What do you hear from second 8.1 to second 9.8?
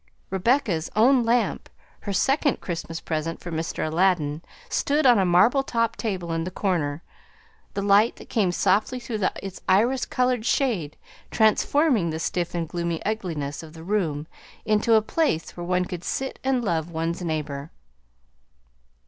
that came softly through its